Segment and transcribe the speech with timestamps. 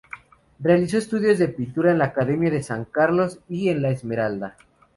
[0.57, 4.57] Realizó estudios de pintura en la Academia de San Carlos y en La Esmeralda.